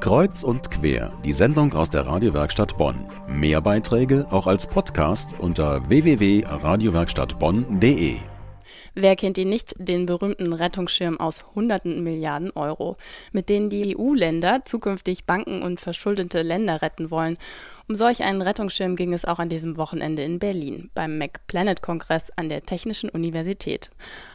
[0.00, 3.04] Kreuz und quer, die Sendung aus der Radiowerkstatt Bonn.
[3.28, 8.16] Mehr Beiträge auch als Podcast unter www.radiowerkstattbonn.de.
[8.94, 12.96] Wer kennt ihn nicht, den berühmten Rettungsschirm aus hunderten Milliarden Euro,
[13.32, 17.36] mit denen die EU-Länder zukünftig Banken und verschuldete Länder retten wollen.
[17.86, 22.48] Um solch einen Rettungsschirm ging es auch an diesem Wochenende in Berlin beim MacPlanet-Kongress an
[22.48, 23.90] der Technischen Universität.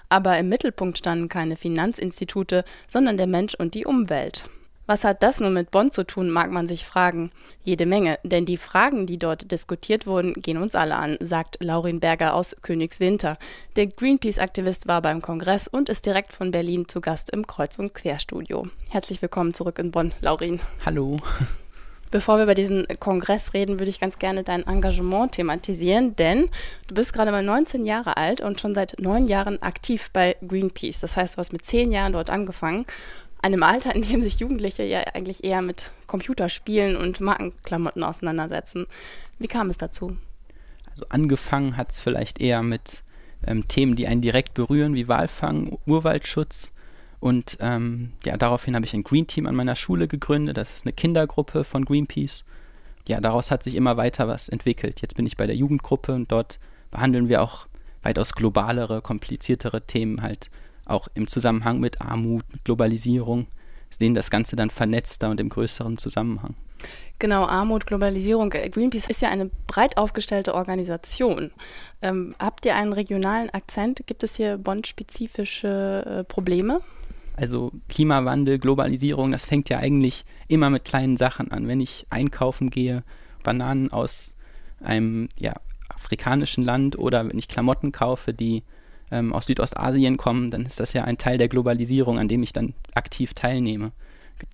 [0.10, 4.48] Aber im Mittelpunkt standen keine Finanzinstitute, sondern der Mensch und die Umwelt.
[4.88, 7.32] Was hat das nun mit Bonn zu tun, mag man sich fragen.
[7.64, 12.00] Jede Menge, denn die Fragen, die dort diskutiert wurden, gehen uns alle an, sagt Laurin
[12.00, 13.38] Berger aus Königswinter.
[13.78, 17.96] Der Greenpeace-Aktivist war beim Kongress und ist direkt von Berlin zu Gast im Kreuz- und
[17.96, 18.62] Querstudio.
[18.90, 20.60] Herzlich willkommen zurück in Bonn, Laurin.
[20.86, 21.18] Hallo.
[22.12, 26.50] Bevor wir über diesen Kongress reden, würde ich ganz gerne dein Engagement thematisieren, denn
[26.88, 31.00] du bist gerade mal 19 Jahre alt und schon seit neun Jahren aktiv bei Greenpeace.
[31.02, 32.86] Das heißt, du hast mit zehn Jahren dort angefangen
[33.46, 38.88] einem Alter, in dem sich Jugendliche ja eigentlich eher mit Computerspielen und Markenklamotten auseinandersetzen.
[39.38, 40.18] Wie kam es dazu?
[40.90, 43.04] Also angefangen hat es vielleicht eher mit
[43.46, 46.74] ähm, Themen, die einen direkt berühren, wie Walfang, Urwaldschutz.
[47.20, 50.58] Und ähm, ja, daraufhin habe ich ein Green Team an meiner Schule gegründet.
[50.58, 52.46] Das ist eine Kindergruppe von Greenpeace.
[53.08, 55.02] Ja, daraus hat sich immer weiter was entwickelt.
[55.02, 56.58] Jetzt bin ich bei der Jugendgruppe und dort
[56.90, 57.68] behandeln wir auch
[58.02, 60.50] weitaus globalere, kompliziertere Themen halt
[60.86, 63.48] auch im Zusammenhang mit Armut, mit Globalisierung,
[63.90, 66.56] sehen das Ganze dann vernetzter und im größeren Zusammenhang.
[67.18, 68.50] Genau, Armut, Globalisierung.
[68.50, 71.52] Greenpeace ist ja eine breit aufgestellte Organisation.
[72.02, 74.06] Ähm, habt ihr einen regionalen Akzent?
[74.06, 76.82] Gibt es hier Bonn-spezifische äh, Probleme?
[77.38, 81.68] Also Klimawandel, Globalisierung, das fängt ja eigentlich immer mit kleinen Sachen an.
[81.68, 83.04] Wenn ich einkaufen gehe,
[83.44, 84.36] Bananen aus
[84.82, 85.54] einem ja,
[85.90, 88.64] afrikanischen Land oder wenn ich Klamotten kaufe, die
[89.12, 92.54] ähm, aus Südostasien kommen, dann ist das ja ein Teil der Globalisierung, an dem ich
[92.54, 93.92] dann aktiv teilnehme.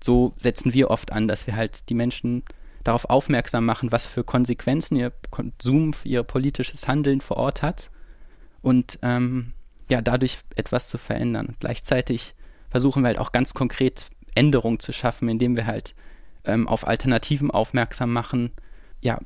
[0.02, 2.44] So setzen wir oft an, dass wir halt die Menschen
[2.84, 7.90] darauf aufmerksam machen, was für Konsequenzen ihr Konsum, ihr politisches Handeln vor Ort hat
[8.60, 9.52] und ähm,
[9.90, 11.46] ja, dadurch etwas zu verändern.
[11.46, 12.34] Und gleichzeitig
[12.70, 15.94] versuchen wir halt auch ganz konkret Änderungen zu schaffen, indem wir halt
[16.44, 18.52] ähm, auf Alternativen aufmerksam machen,
[19.02, 19.18] ja.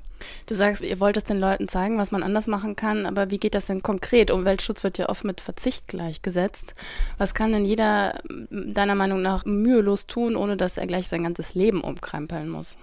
[0.47, 3.38] Du sagst, ihr wollt es den Leuten zeigen, was man anders machen kann, aber wie
[3.38, 4.31] geht das denn konkret?
[4.31, 6.75] Umweltschutz wird ja oft mit Verzicht gleichgesetzt.
[7.19, 8.20] Was kann denn jeder
[8.50, 12.78] deiner Meinung nach mühelos tun, ohne dass er gleich sein ganzes Leben umkrempeln muss?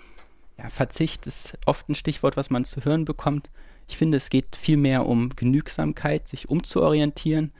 [0.58, 3.50] Ja, Verzicht ist oft ein Stichwort, was man zu hören bekommt.
[3.90, 7.52] Ich finde, es geht viel mehr um Genügsamkeit, sich umzuorientieren.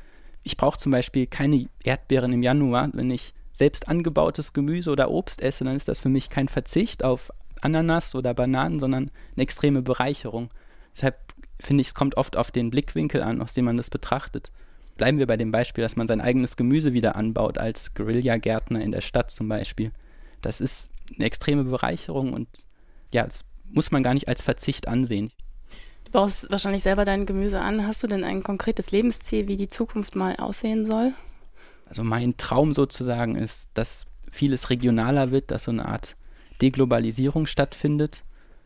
[0.44, 2.90] Ich brauche zum Beispiel keine Erdbeeren im Januar.
[2.94, 7.04] Wenn ich selbst angebautes Gemüse oder Obst esse, dann ist das für mich kein Verzicht
[7.04, 7.32] auf
[7.64, 10.50] Ananas oder Bananen, sondern eine extreme Bereicherung.
[10.94, 11.18] Deshalb
[11.60, 14.52] finde ich, es kommt oft auf den Blickwinkel an, aus dem man das betrachtet.
[14.98, 18.92] Bleiben wir bei dem Beispiel, dass man sein eigenes Gemüse wieder anbaut, als Guerilla-Gärtner in
[18.92, 19.92] der Stadt zum Beispiel.
[20.42, 22.48] Das ist eine extreme Bereicherung und
[23.12, 25.32] ja, das muss man gar nicht als Verzicht ansehen.
[26.06, 27.88] Du baust wahrscheinlich selber dein Gemüse an.
[27.88, 31.14] Hast du denn ein konkretes Lebensziel, wie die Zukunft mal aussehen soll?
[31.88, 36.16] Also mein Traum sozusagen ist, dass vieles regionaler wird, dass so eine Art
[36.62, 38.24] Deglobalisierung stattfindet.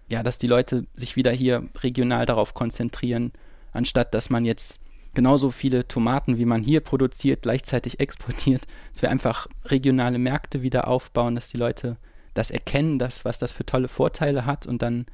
[0.09, 3.33] Ja, dass die Leute sich wieder hier regional darauf konzentrieren,
[3.73, 4.79] anstatt dass man jetzt
[5.13, 10.87] genauso viele Tomaten, wie man hier produziert, gleichzeitig exportiert, dass wir einfach regionale Märkte wieder
[10.87, 11.97] aufbauen, dass die Leute
[12.33, 15.07] das erkennen, dass, was das für tolle Vorteile hat und dann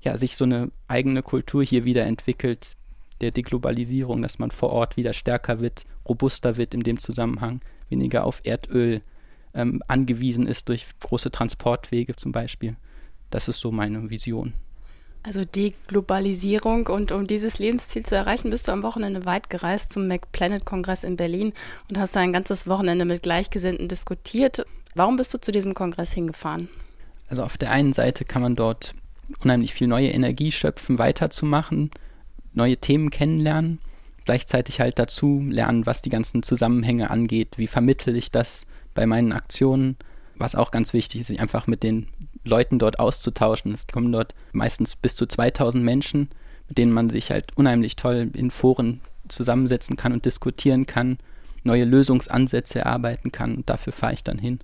[0.00, 2.76] ja, sich so eine eigene Kultur hier wieder entwickelt,
[3.20, 8.24] der Deglobalisierung, dass man vor Ort wieder stärker wird, robuster wird in dem Zusammenhang, weniger
[8.24, 9.02] auf Erdöl
[9.54, 12.76] ähm, angewiesen ist durch große Transportwege zum Beispiel.
[13.30, 14.52] Das ist so meine Vision.
[15.22, 19.92] Also die Globalisierung und um dieses Lebensziel zu erreichen, bist du am Wochenende weit gereist
[19.92, 21.52] zum McPlanet-Kongress in Berlin
[21.90, 24.64] und hast da ein ganzes Wochenende mit Gleichgesinnten diskutiert.
[24.94, 26.68] Warum bist du zu diesem Kongress hingefahren?
[27.28, 28.94] Also auf der einen Seite kann man dort
[29.42, 31.90] unheimlich viel neue Energie schöpfen, weiterzumachen,
[32.54, 33.80] neue Themen kennenlernen,
[34.24, 39.32] gleichzeitig halt dazu lernen, was die ganzen Zusammenhänge angeht, wie vermittel ich das bei meinen
[39.32, 39.96] Aktionen,
[40.36, 42.08] was auch ganz wichtig ist, sich einfach mit den
[42.44, 43.72] Leuten dort auszutauschen.
[43.72, 46.28] Es kommen dort meistens bis zu 2000 Menschen,
[46.68, 51.18] mit denen man sich halt unheimlich toll in Foren zusammensetzen kann und diskutieren kann,
[51.64, 53.56] neue Lösungsansätze erarbeiten kann.
[53.56, 54.60] Und dafür fahre ich dann hin.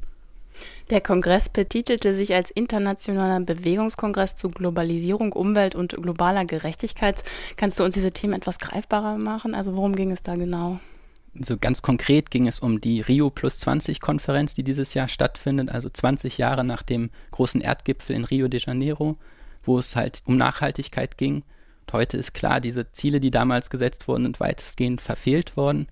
[0.90, 7.24] Der Kongress betitelte sich als Internationaler Bewegungskongress zu Globalisierung, Umwelt und globaler Gerechtigkeit.
[7.56, 9.54] Kannst du uns diese Themen etwas greifbarer machen?
[9.54, 10.78] Also worum ging es da genau?
[11.40, 15.70] So ganz konkret ging es um die Rio Plus 20 Konferenz, die dieses Jahr stattfindet,
[15.70, 19.16] also 20 Jahre nach dem großen Erdgipfel in Rio de Janeiro,
[19.64, 21.42] wo es halt um Nachhaltigkeit ging.
[21.86, 25.86] Und heute ist klar, diese Ziele, die damals gesetzt wurden, sind weitestgehend verfehlt worden.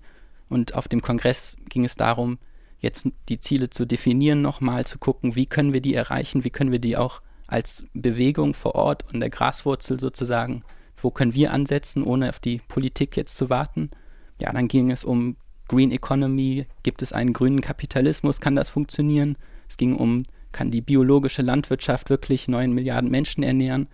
[0.49, 2.37] Und auf dem Kongress ging es darum,
[2.79, 6.71] jetzt die Ziele zu definieren, nochmal zu gucken, wie können wir die erreichen, wie können
[6.71, 10.63] wir die auch als Bewegung vor Ort und der Graswurzel sozusagen,
[11.01, 13.91] wo können wir ansetzen, ohne auf die Politik jetzt zu warten.
[14.39, 15.37] Ja, dann ging es um
[15.67, 19.37] Green Economy, gibt es einen grünen Kapitalismus, kann das funktionieren?
[19.69, 23.87] Es ging um, kann die biologische Landwirtschaft wirklich neun Milliarden Menschen ernähren?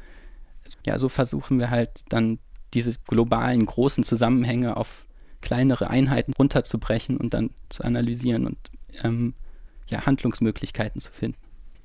[0.85, 2.39] Ja, so versuchen wir halt dann
[2.73, 5.07] diese globalen großen Zusammenhänge auf
[5.41, 8.57] kleinere Einheiten runterzubrechen und dann zu analysieren und
[9.03, 9.33] ähm,
[9.87, 11.39] ja, Handlungsmöglichkeiten zu finden.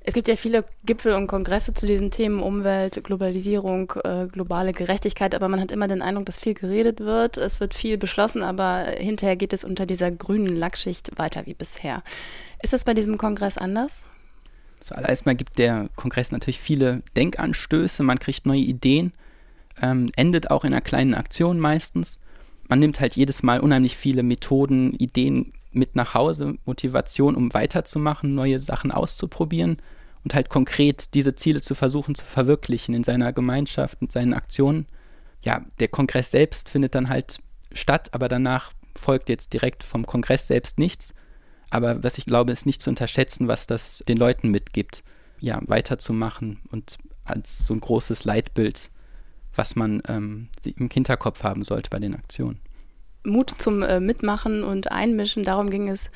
[0.07, 5.33] Es gibt ja viele Gipfel und Kongresse zu diesen Themen Umwelt, Globalisierung, äh, globale Gerechtigkeit,
[5.33, 8.85] aber man hat immer den Eindruck, dass viel geredet wird, es wird viel beschlossen, aber
[8.99, 12.03] hinterher geht es unter dieser grünen Lackschicht weiter wie bisher.
[12.61, 14.03] Ist das bei diesem Kongress anders?
[14.79, 19.11] Zuallererst mal gibt der Kongress natürlich viele Denkanstöße, man kriegt neue Ideen,
[19.81, 22.19] ähm, endet auch in einer kleinen Aktion meistens.
[22.67, 28.35] Man nimmt halt jedes Mal unheimlich viele Methoden, Ideen mit nach Hause, Motivation, um weiterzumachen,
[28.35, 29.77] neue Sachen auszuprobieren
[30.25, 34.87] und halt konkret diese Ziele zu versuchen zu verwirklichen in seiner Gemeinschaft, mit seinen Aktionen.
[35.43, 37.39] Ja, der Kongress selbst findet dann halt
[37.71, 41.13] statt, aber danach folgt jetzt direkt vom Kongress selbst nichts.
[41.69, 45.03] Aber was ich glaube, ist nicht zu unterschätzen, was das den Leuten mitgibt,
[45.39, 48.89] ja, weiterzumachen und als so ein großes Leitbild,
[49.53, 52.59] was man ähm, im Hinterkopf haben sollte bei den Aktionen.
[53.25, 55.43] Mut zum äh, Mitmachen und Einmischen.
[55.43, 56.09] Darum ging es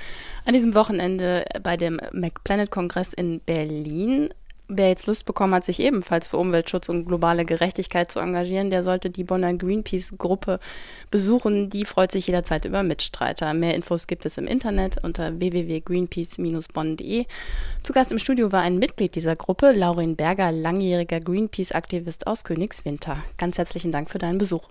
[0.46, 4.30] an diesem Wochenende bei dem MacPlanet-Kongress in Berlin.
[4.72, 8.84] Wer jetzt Lust bekommen hat, sich ebenfalls für Umweltschutz und globale Gerechtigkeit zu engagieren, der
[8.84, 10.60] sollte die Bonner Greenpeace-Gruppe
[11.10, 11.72] besuchen.
[11.72, 13.56] Die freut sich jederzeit über Mitstreiter.
[13.56, 17.26] Mehr Infos gibt es im Internet unter www.greenpeace-bonn.de.
[17.82, 23.24] Zu Gast im Studio war ein Mitglied dieser Gruppe, Laurin Berger, langjähriger Greenpeace-Aktivist aus Königswinter.
[23.38, 24.68] Ganz herzlichen Dank für deinen Besuch.